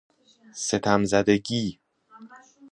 [0.55, 1.79] ستم زدگی